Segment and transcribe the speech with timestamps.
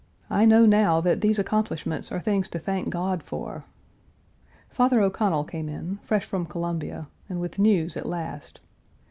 [0.31, 3.65] I know now that these accomplishments are things to thank God for.
[4.67, 8.61] Father O'Connell came in, fresh from Columbia, and with news at last.